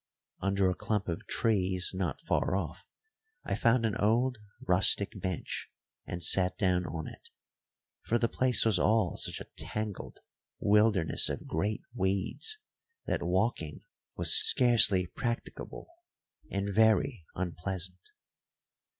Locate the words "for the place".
8.07-8.65